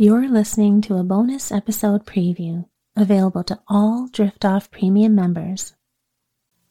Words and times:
You're 0.00 0.30
listening 0.30 0.80
to 0.82 0.96
a 0.96 1.04
bonus 1.04 1.52
episode 1.52 2.06
preview 2.06 2.64
available 2.96 3.44
to 3.44 3.60
all 3.68 4.08
Drift 4.10 4.46
Off 4.46 4.70
Premium 4.70 5.14
members. 5.14 5.74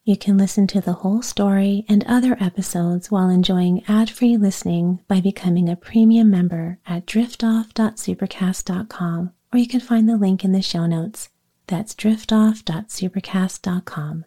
You 0.04 0.18
can 0.18 0.36
listen 0.36 0.66
to 0.66 0.82
the 0.82 0.94
whole 0.94 1.22
story 1.22 1.86
and 1.88 2.04
other 2.06 2.36
episodes 2.40 3.12
while 3.12 3.30
enjoying 3.30 3.84
ad 3.88 4.10
free 4.10 4.36
listening 4.36 5.02
by 5.08 5.22
becoming 5.22 5.70
a 5.70 5.76
premium 5.76 6.32
member 6.32 6.80
at 6.88 7.06
driftoff.supercast.com, 7.06 9.32
or 9.54 9.60
you 9.60 9.68
can 9.68 9.80
find 9.80 10.10
the 10.10 10.18
link 10.18 10.44
in 10.44 10.52
the 10.52 10.64
show 10.64 10.88
notes. 10.88 11.30
That's 11.68 11.94
driftoff.supercast.com. 11.94 14.26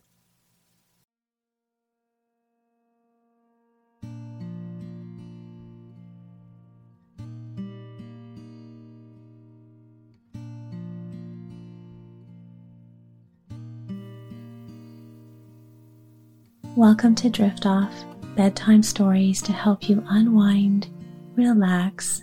Welcome 16.76 17.14
to 17.16 17.28
Drift 17.28 17.66
Off, 17.66 17.92
bedtime 18.34 18.82
stories 18.82 19.42
to 19.42 19.52
help 19.52 19.90
you 19.90 20.02
unwind, 20.08 20.88
relax, 21.34 22.22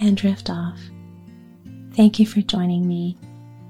and 0.00 0.16
drift 0.16 0.50
off. 0.50 0.80
Thank 1.94 2.18
you 2.18 2.26
for 2.26 2.40
joining 2.40 2.88
me. 2.88 3.16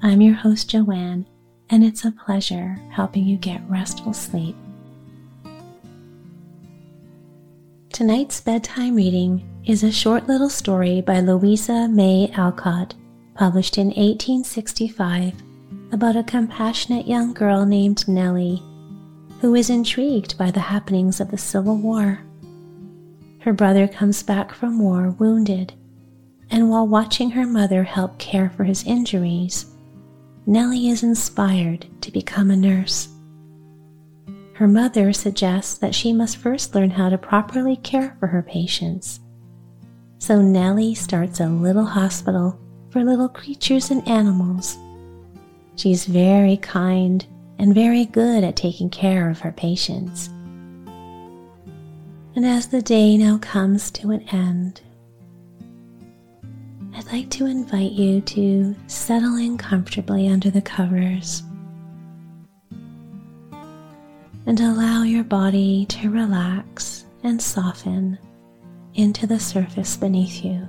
I'm 0.00 0.22
your 0.22 0.32
host, 0.32 0.70
Joanne, 0.70 1.26
and 1.68 1.84
it's 1.84 2.06
a 2.06 2.12
pleasure 2.12 2.78
helping 2.90 3.26
you 3.26 3.36
get 3.36 3.60
restful 3.68 4.14
sleep. 4.14 4.56
Tonight's 7.92 8.40
bedtime 8.40 8.94
reading 8.94 9.46
is 9.66 9.82
a 9.82 9.92
short 9.92 10.26
little 10.26 10.48
story 10.48 11.02
by 11.02 11.20
Louisa 11.20 11.88
May 11.88 12.32
Alcott, 12.32 12.94
published 13.34 13.76
in 13.76 13.88
1865, 13.88 15.34
about 15.92 16.16
a 16.16 16.22
compassionate 16.22 17.06
young 17.06 17.34
girl 17.34 17.66
named 17.66 18.08
Nelly 18.08 18.62
who 19.40 19.54
is 19.54 19.70
intrigued 19.70 20.38
by 20.38 20.50
the 20.50 20.60
happenings 20.60 21.20
of 21.20 21.30
the 21.30 21.38
Civil 21.38 21.76
War. 21.76 22.20
Her 23.40 23.52
brother 23.52 23.86
comes 23.86 24.22
back 24.22 24.52
from 24.52 24.78
war 24.78 25.10
wounded, 25.10 25.72
and 26.50 26.70
while 26.70 26.86
watching 26.86 27.30
her 27.30 27.46
mother 27.46 27.84
help 27.84 28.18
care 28.18 28.50
for 28.50 28.64
his 28.64 28.84
injuries, 28.84 29.66
Nelly 30.46 30.88
is 30.88 31.02
inspired 31.02 31.86
to 32.00 32.10
become 32.10 32.50
a 32.50 32.56
nurse. 32.56 33.08
Her 34.54 34.66
mother 34.66 35.12
suggests 35.12 35.76
that 35.78 35.94
she 35.94 36.12
must 36.12 36.38
first 36.38 36.74
learn 36.74 36.90
how 36.90 37.10
to 37.10 37.18
properly 37.18 37.76
care 37.76 38.16
for 38.18 38.26
her 38.26 38.42
patients. 38.42 39.20
So 40.18 40.40
Nelly 40.40 40.94
starts 40.94 41.40
a 41.40 41.46
little 41.46 41.84
hospital 41.84 42.58
for 42.90 43.04
little 43.04 43.28
creatures 43.28 43.90
and 43.90 44.06
animals. 44.08 44.78
She's 45.76 46.06
very 46.06 46.56
kind 46.56 47.26
and 47.58 47.74
very 47.74 48.04
good 48.04 48.44
at 48.44 48.56
taking 48.56 48.90
care 48.90 49.30
of 49.30 49.40
her 49.40 49.52
patients. 49.52 50.28
And 52.34 52.44
as 52.44 52.68
the 52.68 52.82
day 52.82 53.16
now 53.16 53.38
comes 53.38 53.90
to 53.92 54.10
an 54.10 54.20
end, 54.28 54.82
I'd 56.94 57.12
like 57.12 57.30
to 57.30 57.46
invite 57.46 57.92
you 57.92 58.20
to 58.22 58.74
settle 58.86 59.36
in 59.36 59.58
comfortably 59.58 60.28
under 60.28 60.50
the 60.50 60.62
covers 60.62 61.42
and 64.46 64.60
allow 64.60 65.02
your 65.02 65.24
body 65.24 65.86
to 65.86 66.10
relax 66.10 67.04
and 67.22 67.40
soften 67.40 68.18
into 68.94 69.26
the 69.26 69.40
surface 69.40 69.96
beneath 69.96 70.44
you. 70.44 70.66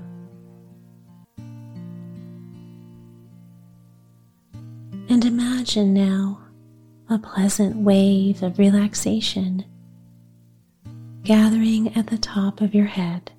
And 5.10 5.24
imagine 5.24 5.94
now 5.94 6.40
a 7.10 7.18
pleasant 7.18 7.78
wave 7.78 8.44
of 8.44 8.60
relaxation 8.60 9.64
gathering 11.23 11.95
at 11.95 12.08
the 12.08 12.18
top 12.18 12.60
of 12.60 12.76
your 12.76 12.86
head. 12.86 13.32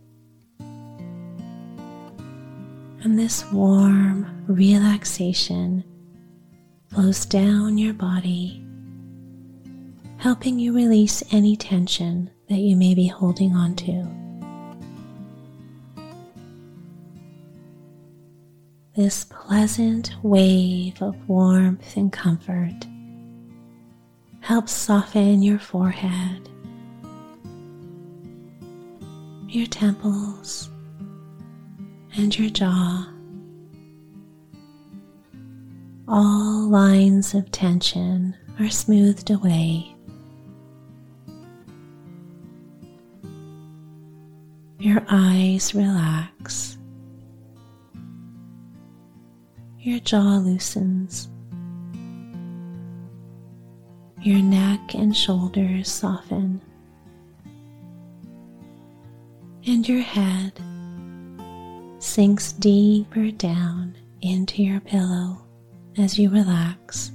And 3.03 3.19
this 3.19 3.45
warm 3.53 4.45
relaxation 4.47 5.85
flows 6.89 7.27
down 7.27 7.77
your 7.77 7.93
body, 7.93 8.65
helping 10.17 10.59
you 10.59 10.75
release 10.75 11.23
any 11.31 11.55
tension 11.55 12.31
that 12.49 12.59
you 12.59 12.75
may 12.75 12.95
be 12.95 13.07
holding 13.07 13.55
on 13.55 13.75
to. 13.77 14.07
This 18.97 19.25
pleasant 19.25 20.15
wave 20.23 21.01
of 21.03 21.29
warmth 21.29 21.97
and 21.97 22.11
comfort 22.11 22.87
helps 24.49 24.73
soften 24.73 25.43
your 25.43 25.59
forehead, 25.59 26.49
your 29.47 29.67
temples, 29.67 30.71
and 32.17 32.39
your 32.39 32.49
jaw. 32.49 33.07
All 36.09 36.67
lines 36.67 37.35
of 37.35 37.51
tension 37.51 38.35
are 38.59 38.71
smoothed 38.71 39.31
away. 39.31 39.95
Your 44.79 45.05
eyes 45.11 45.75
relax. 45.75 46.79
Your 49.79 50.01
jaw 50.01 50.39
loosens. 50.39 51.29
Your 54.21 54.43
neck 54.43 54.95
and 54.95 55.17
shoulders 55.17 55.91
soften, 55.91 56.61
and 59.65 59.89
your 59.89 60.03
head 60.03 60.53
sinks 62.01 62.53
deeper 62.53 63.31
down 63.31 63.97
into 64.21 64.63
your 64.63 64.81
pillow 64.81 65.47
as 65.97 66.19
you 66.19 66.31
relax. 66.31 67.13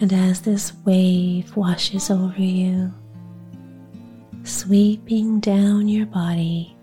And 0.00 0.12
as 0.12 0.40
this 0.40 0.72
wave 0.84 1.56
washes 1.56 2.10
over 2.10 2.42
you, 2.42 2.92
sweeping 4.42 5.38
down 5.40 5.86
your 5.88 6.06
body, 6.06 6.76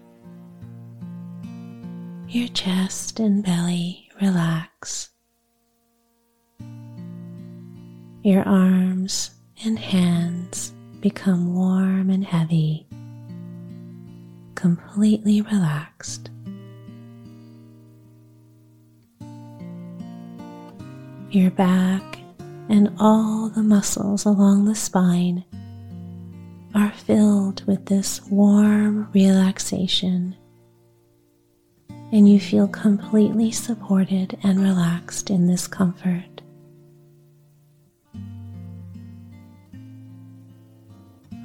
your 2.30 2.48
chest 2.50 3.20
and 3.20 3.44
belly 3.44 4.08
relax. 4.22 5.10
Your 8.28 8.44
arms 8.44 9.32
and 9.64 9.80
hands 9.80 10.74
become 11.00 11.56
warm 11.56 12.10
and 12.10 12.26
heavy, 12.26 12.86
completely 14.54 15.40
relaxed. 15.40 16.30
Your 21.32 21.52
back 21.52 22.20
and 22.68 22.94
all 23.00 23.48
the 23.48 23.64
muscles 23.64 24.26
along 24.26 24.66
the 24.66 24.76
spine 24.76 25.46
are 26.76 26.92
filled 26.92 27.66
with 27.66 27.86
this 27.86 28.22
warm 28.24 29.10
relaxation, 29.14 30.36
and 32.12 32.28
you 32.28 32.42
feel 32.42 32.68
completely 32.68 33.52
supported 33.52 34.38
and 34.44 34.60
relaxed 34.60 35.30
in 35.30 35.48
this 35.48 35.66
comfort. 35.66 36.37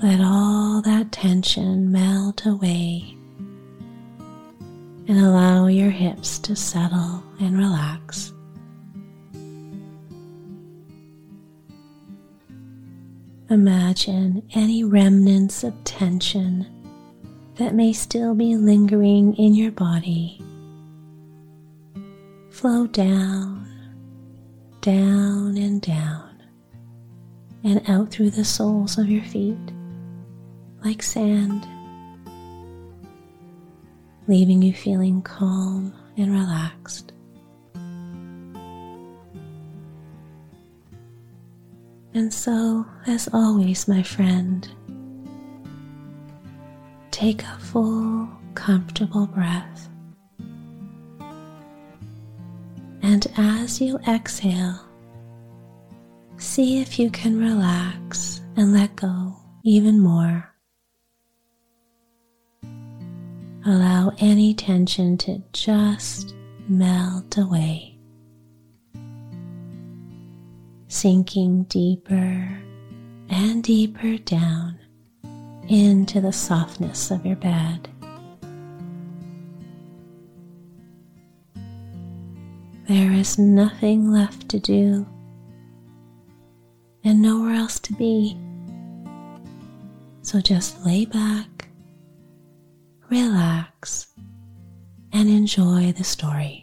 Let 0.02 0.20
all 0.20 0.82
that 0.82 1.12
tension 1.12 1.92
melt 1.92 2.44
away 2.44 3.16
and 5.06 5.16
allow 5.16 5.68
your 5.68 5.90
hips 5.90 6.40
to 6.40 6.56
settle 6.56 7.22
and 7.38 7.56
relax. 7.56 8.32
Imagine 13.48 14.42
any 14.56 14.82
remnants 14.82 15.62
of 15.62 15.72
tension 15.84 16.66
that 17.54 17.76
may 17.76 17.92
still 17.92 18.34
be 18.34 18.56
lingering 18.56 19.36
in 19.36 19.54
your 19.54 19.70
body 19.70 20.42
flow 22.50 22.88
down, 22.88 23.68
down, 24.80 25.56
and 25.56 25.80
down, 25.80 26.42
and 27.62 27.88
out 27.88 28.10
through 28.10 28.30
the 28.30 28.44
soles 28.44 28.98
of 28.98 29.08
your 29.08 29.22
feet 29.22 29.56
like 30.84 31.02
sand, 31.02 31.66
leaving 34.28 34.62
you 34.62 34.72
feeling 34.72 35.22
calm 35.22 35.92
and 36.16 36.32
relaxed. 36.32 37.12
And 42.14 42.32
so, 42.32 42.84
as 43.06 43.28
always, 43.32 43.88
my 43.88 44.02
friend, 44.02 44.68
Take 47.22 47.44
a 47.44 47.58
full, 47.60 48.28
comfortable 48.54 49.28
breath. 49.28 49.88
And 53.00 53.24
as 53.36 53.80
you 53.80 53.98
exhale, 54.08 54.80
see 56.36 56.80
if 56.80 56.98
you 56.98 57.10
can 57.10 57.38
relax 57.38 58.40
and 58.56 58.72
let 58.72 58.96
go 58.96 59.36
even 59.62 60.00
more. 60.00 60.51
Allow 63.64 64.12
any 64.18 64.54
tension 64.54 65.16
to 65.18 65.40
just 65.52 66.34
melt 66.68 67.38
away, 67.38 67.96
sinking 70.88 71.62
deeper 71.64 72.60
and 73.30 73.62
deeper 73.62 74.18
down 74.18 74.80
into 75.68 76.20
the 76.20 76.32
softness 76.32 77.12
of 77.12 77.24
your 77.24 77.36
bed. 77.36 77.88
There 82.88 83.12
is 83.12 83.38
nothing 83.38 84.10
left 84.10 84.48
to 84.48 84.58
do 84.58 85.06
and 87.04 87.22
nowhere 87.22 87.54
else 87.54 87.78
to 87.78 87.92
be. 87.92 88.36
So 90.22 90.40
just 90.40 90.84
lay 90.84 91.04
back 91.04 91.46
relax, 93.12 94.06
and 95.12 95.28
enjoy 95.28 95.92
the 95.92 96.02
story. 96.02 96.61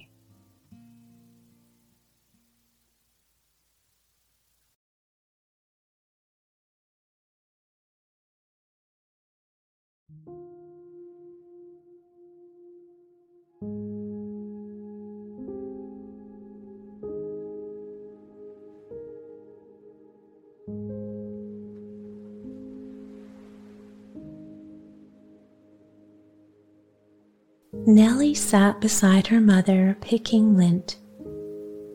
Nelly 27.71 28.33
sat 28.33 28.81
beside 28.81 29.27
her 29.27 29.39
mother 29.39 29.97
picking 30.01 30.57
lint, 30.57 30.97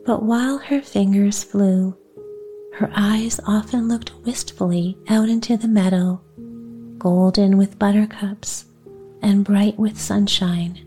but 0.05 0.23
while 0.23 0.57
her 0.57 0.81
fingers 0.81 1.43
flew, 1.43 1.97
her 2.75 2.91
eyes 2.95 3.39
often 3.45 3.87
looked 3.87 4.13
wistfully 4.23 4.97
out 5.09 5.27
into 5.27 5.57
the 5.57 5.67
meadow, 5.67 6.21
golden 6.97 7.57
with 7.57 7.77
buttercups 7.77 8.65
and 9.21 9.43
bright 9.43 9.77
with 9.77 9.99
sunshine. 9.99 10.79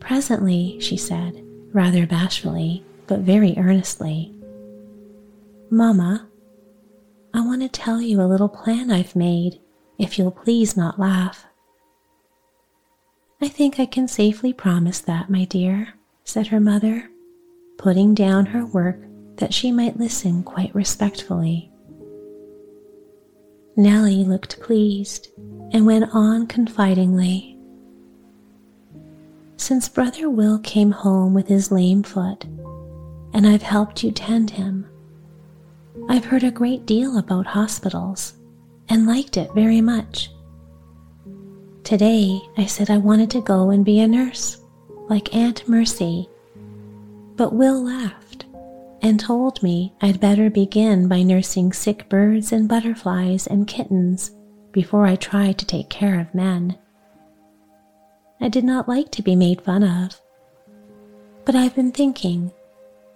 Presently, 0.00 0.78
she 0.80 0.96
said, 0.96 1.44
rather 1.72 2.06
bashfully, 2.06 2.84
but 3.06 3.20
very 3.20 3.54
earnestly, 3.56 4.34
Mamma, 5.70 6.26
I 7.34 7.42
want 7.42 7.60
to 7.62 7.68
tell 7.68 8.00
you 8.00 8.22
a 8.22 8.26
little 8.26 8.48
plan 8.48 8.90
I've 8.90 9.14
made, 9.14 9.60
if 9.98 10.18
you'll 10.18 10.30
please 10.30 10.76
not 10.76 10.98
laugh. 10.98 11.44
I 13.40 13.46
think 13.48 13.78
I 13.78 13.86
can 13.86 14.08
safely 14.08 14.52
promise 14.52 15.00
that, 15.00 15.30
my 15.30 15.44
dear, 15.44 15.94
said 16.24 16.48
her 16.48 16.58
mother, 16.58 17.08
putting 17.76 18.12
down 18.12 18.46
her 18.46 18.66
work 18.66 18.98
that 19.36 19.54
she 19.54 19.70
might 19.70 19.96
listen 19.96 20.42
quite 20.42 20.74
respectfully. 20.74 21.70
Nelly 23.76 24.24
looked 24.24 24.60
pleased 24.60 25.28
and 25.72 25.86
went 25.86 26.10
on 26.12 26.48
confidingly. 26.48 27.56
Since 29.56 29.88
Brother 29.88 30.28
Will 30.28 30.58
came 30.58 30.90
home 30.90 31.32
with 31.32 31.46
his 31.46 31.70
lame 31.70 32.02
foot, 32.02 32.44
and 33.32 33.46
I've 33.46 33.62
helped 33.62 34.02
you 34.02 34.10
tend 34.10 34.50
him, 34.50 34.84
I've 36.08 36.24
heard 36.24 36.42
a 36.42 36.50
great 36.50 36.86
deal 36.86 37.18
about 37.18 37.46
hospitals 37.46 38.32
and 38.88 39.06
liked 39.06 39.36
it 39.36 39.52
very 39.54 39.80
much. 39.80 40.30
Today 41.88 42.42
I 42.58 42.66
said 42.66 42.90
I 42.90 42.98
wanted 42.98 43.30
to 43.30 43.40
go 43.40 43.70
and 43.70 43.82
be 43.82 44.00
a 44.00 44.06
nurse, 44.06 44.60
like 45.08 45.34
Aunt 45.34 45.66
Mercy. 45.66 46.28
But 47.34 47.54
Will 47.54 47.82
laughed 47.82 48.44
and 49.00 49.18
told 49.18 49.62
me 49.62 49.94
I'd 50.02 50.20
better 50.20 50.50
begin 50.50 51.08
by 51.08 51.22
nursing 51.22 51.72
sick 51.72 52.06
birds 52.10 52.52
and 52.52 52.68
butterflies 52.68 53.46
and 53.46 53.66
kittens 53.66 54.32
before 54.70 55.06
I 55.06 55.16
tried 55.16 55.56
to 55.60 55.64
take 55.64 55.88
care 55.88 56.20
of 56.20 56.34
men. 56.34 56.76
I 58.38 58.50
did 58.50 58.64
not 58.64 58.86
like 58.86 59.10
to 59.12 59.22
be 59.22 59.34
made 59.34 59.62
fun 59.62 59.82
of, 59.82 60.20
but 61.46 61.54
I've 61.54 61.74
been 61.74 61.92
thinking 61.92 62.52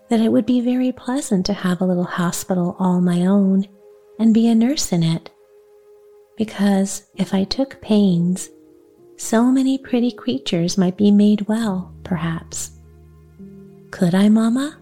that 0.08 0.20
it 0.20 0.32
would 0.32 0.46
be 0.46 0.62
very 0.62 0.92
pleasant 0.92 1.44
to 1.44 1.52
have 1.52 1.82
a 1.82 1.86
little 1.86 2.04
hospital 2.04 2.74
all 2.78 3.02
my 3.02 3.26
own 3.26 3.66
and 4.18 4.32
be 4.32 4.48
a 4.48 4.54
nurse 4.54 4.92
in 4.92 5.02
it. 5.02 5.28
Because 6.38 7.10
if 7.16 7.34
I 7.34 7.44
took 7.44 7.78
pains 7.82 8.48
so 9.22 9.52
many 9.52 9.78
pretty 9.78 10.10
creatures 10.10 10.76
might 10.76 10.96
be 10.96 11.12
made 11.12 11.42
well, 11.42 11.94
perhaps. 12.02 12.72
Could 13.92 14.16
I, 14.16 14.28
Mamma? 14.28 14.76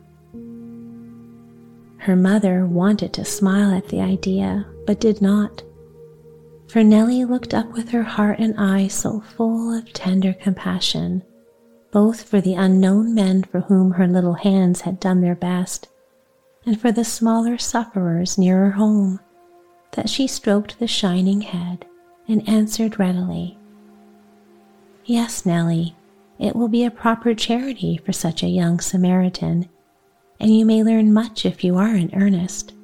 Her 1.98 2.16
mother 2.16 2.64
wanted 2.64 3.12
to 3.12 3.24
smile 3.24 3.70
at 3.70 3.88
the 3.88 4.00
idea, 4.00 4.66
but 4.86 4.98
did 4.98 5.20
not, 5.20 5.62
for 6.68 6.82
Nelly 6.82 7.26
looked 7.26 7.52
up 7.52 7.70
with 7.72 7.90
her 7.90 8.02
heart 8.02 8.38
and 8.38 8.54
eyes 8.56 8.94
so 8.94 9.20
full 9.20 9.76
of 9.76 9.92
tender 9.92 10.32
compassion, 10.32 11.22
both 11.92 12.22
for 12.22 12.40
the 12.40 12.54
unknown 12.54 13.14
men 13.14 13.44
for 13.44 13.60
whom 13.60 13.92
her 13.92 14.08
little 14.08 14.34
hands 14.34 14.80
had 14.80 14.98
done 14.98 15.20
their 15.20 15.34
best, 15.34 15.86
and 16.64 16.80
for 16.80 16.90
the 16.90 17.04
smaller 17.04 17.58
sufferers 17.58 18.38
nearer 18.38 18.70
home, 18.70 19.20
that 19.92 20.08
she 20.08 20.26
stroked 20.26 20.78
the 20.78 20.86
shining 20.86 21.42
head 21.42 21.84
and 22.26 22.48
answered 22.48 22.98
readily. 22.98 23.58
Yes, 25.10 25.44
Nelly, 25.44 25.96
it 26.38 26.54
will 26.54 26.68
be 26.68 26.84
a 26.84 26.90
proper 26.92 27.34
charity 27.34 27.96
for 27.96 28.12
such 28.12 28.44
a 28.44 28.48
young 28.48 28.78
Samaritan, 28.78 29.68
and 30.38 30.56
you 30.56 30.64
may 30.64 30.84
learn 30.84 31.12
much 31.12 31.44
if 31.44 31.64
you 31.64 31.78
are 31.78 31.96
in 31.96 32.14
earnest. 32.14 32.74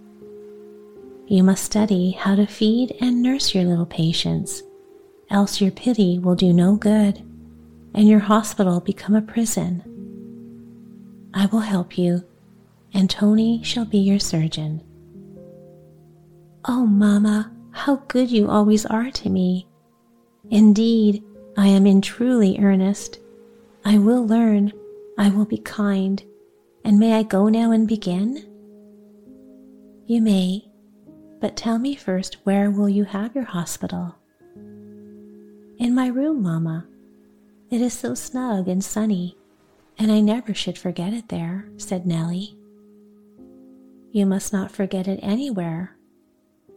You 1.29 1.45
must 1.45 1.63
study 1.63 2.11
how 2.11 2.35
to 2.35 2.45
feed 2.45 2.97
and 3.01 3.23
nurse 3.23 3.55
your 3.55 3.63
little 3.63 3.87
patients, 3.87 4.65
else 5.31 5.61
your 5.61 5.71
pity 5.71 6.19
will 6.19 6.35
do 6.35 6.53
no 6.53 6.75
good, 6.75 7.19
and 7.95 8.09
your 8.09 8.19
hospital 8.19 8.81
become 8.81 9.15
a 9.15 9.23
prison. 9.23 9.85
I 11.33 11.47
will 11.47 11.61
help 11.61 11.97
you, 11.97 12.25
and 12.93 13.09
Tony 13.09 13.63
shall 13.63 13.85
be 13.85 13.99
your 13.99 14.19
surgeon. 14.19 14.83
Oh, 16.65 16.87
Mamma, 16.87 17.53
how 17.71 18.03
good 18.09 18.33
you 18.33 18.51
always 18.51 18.85
are 18.85 19.13
to 19.13 19.31
me. 19.31 19.69
Indeed, 20.51 21.23
I 21.57 21.69
am 21.69 21.87
in 21.87 22.03
truly 22.03 22.59
earnest. 22.61 23.19
I 23.85 23.99
will 23.99 24.27
learn, 24.27 24.73
I 25.17 25.31
will 25.31 25.47
be 25.47 25.59
kind, 25.59 26.23
and 26.85 26.99
may 26.99 27.15
I 27.15 27.23
go 27.23 27.49
now 27.49 27.71
and 27.71 27.89
begin? 27.89 28.45
You 30.07 30.21
may, 30.21 30.69
but 31.41 31.57
tell 31.57 31.79
me 31.79 31.97
first 31.97 32.37
where 32.45 32.71
will 32.71 32.89
you 32.89 33.05
have 33.05 33.35
your 33.35 33.45
hospital? 33.45 34.17
In 35.79 35.95
my 35.95 36.09
room, 36.09 36.43
Mamma. 36.43 36.87
It 37.71 37.81
is 37.81 37.95
so 37.95 38.15
snug 38.15 38.69
and 38.69 38.85
sunny, 38.85 39.37
and 39.99 40.13
I 40.13 40.21
never 40.21 40.53
should 40.53 40.77
forget 40.77 41.13
it 41.13 41.29
there, 41.29 41.69
said 41.79 42.07
Nelly. 42.07 42.57
You 44.13 44.27
must 44.27 44.53
not 44.53 44.71
forget 44.71 45.09
it 45.09 45.21
anywhere. 45.23 45.97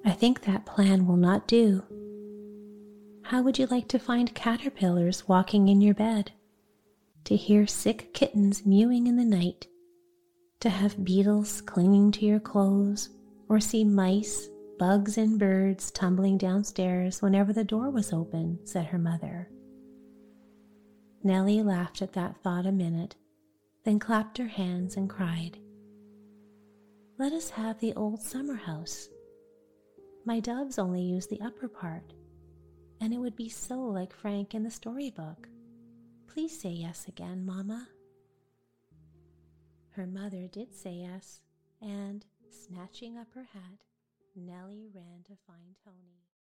I 0.05 0.11
think 0.11 0.41
that 0.41 0.65
plan 0.65 1.05
will 1.05 1.17
not 1.17 1.47
do. 1.47 1.83
How 3.29 3.43
would 3.43 3.59
you 3.59 3.67
like 3.67 3.87
to 3.89 3.99
find 3.99 4.33
caterpillars 4.33 5.27
walking 5.27 5.67
in 5.67 5.81
your 5.81 5.93
bed? 5.93 6.31
To 7.25 7.35
hear 7.35 7.67
sick 7.67 8.11
kittens 8.11 8.65
mewing 8.65 9.05
in 9.05 9.17
the 9.17 9.23
night? 9.23 9.67
To 10.61 10.69
have 10.69 11.05
beetles 11.05 11.61
clinging 11.61 12.11
to 12.13 12.25
your 12.25 12.39
clothes? 12.39 13.09
Or 13.47 13.59
see 13.59 13.83
mice, 13.83 14.49
bugs, 14.79 15.19
and 15.19 15.37
birds 15.37 15.91
tumbling 15.91 16.39
downstairs 16.39 17.21
whenever 17.21 17.53
the 17.53 17.63
door 17.63 17.91
was 17.91 18.11
open? 18.11 18.65
said 18.65 18.87
her 18.87 18.97
mother. 18.97 19.47
Nelly 21.23 21.61
laughed 21.61 22.01
at 22.01 22.13
that 22.13 22.41
thought 22.41 22.65
a 22.65 22.71
minute, 22.71 23.15
then 23.83 23.99
clapped 23.99 24.39
her 24.39 24.47
hands 24.47 24.97
and 24.97 25.07
cried, 25.07 25.59
Let 27.19 27.33
us 27.33 27.51
have 27.51 27.79
the 27.79 27.93
old 27.93 28.23
summer 28.23 28.55
house. 28.55 29.07
My 30.25 30.39
doves 30.39 30.79
only 30.79 31.03
use 31.03 31.27
the 31.27 31.41
upper 31.41 31.67
part 31.67 32.11
and 33.01 33.13
it 33.13 33.17
would 33.17 33.35
be 33.35 33.49
so 33.49 33.79
like 33.79 34.13
Frank 34.13 34.53
in 34.53 34.63
the 34.63 34.71
storybook. 34.71 35.47
Please 36.27 36.59
say 36.59 36.69
yes 36.69 37.07
again, 37.07 37.45
Mama. 37.45 37.87
Her 39.91 40.07
mother 40.07 40.47
did 40.47 40.73
say 40.73 40.93
yes, 40.93 41.41
and, 41.81 42.25
snatching 42.49 43.17
up 43.17 43.27
her 43.33 43.43
hat, 43.53 43.83
Nelly 44.35 44.87
ran 44.93 45.23
to 45.25 45.33
find 45.47 45.75
Tony. 45.83 46.28